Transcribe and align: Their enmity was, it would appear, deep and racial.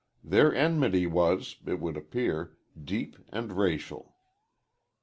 Their 0.23 0.51
enmity 0.51 1.05
was, 1.05 1.57
it 1.63 1.79
would 1.79 1.95
appear, 1.95 2.57
deep 2.83 3.17
and 3.29 3.53
racial. 3.53 4.15